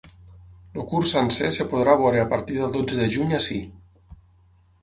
El 0.79 0.85
curt 0.91 1.09
sencer 1.11 1.45
es 1.49 1.59
podrà 1.73 1.95
veure 2.01 2.23
a 2.23 2.27
partir 2.33 2.57
del 2.63 2.75
dotze 2.79 2.99
de 3.03 3.07
juny 3.17 3.37
ací. 3.43 3.63